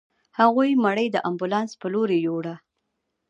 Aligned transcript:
هغوی 0.39 0.71
مړی 0.83 1.07
د 1.11 1.17
امبولانس 1.29 1.71
په 1.81 1.87
لورې 1.93 2.17
يووړ. 2.25 2.45